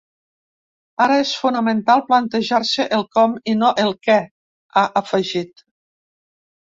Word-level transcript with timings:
Ara 1.03 1.17
és 1.23 1.33
fonamental 1.41 2.01
plantejar-se 2.07 2.87
el 2.99 3.05
com 3.17 3.37
i 3.53 3.55
no 3.61 3.69
el 3.87 3.95
què, 4.09 4.19
ha 4.81 4.87
afegit. 5.03 5.67